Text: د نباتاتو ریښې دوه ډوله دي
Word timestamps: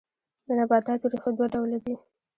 د 0.45 0.47
نباتاتو 0.59 1.05
ریښې 1.11 1.31
دوه 1.35 1.45
ډوله 1.53 1.77
دي 1.85 1.95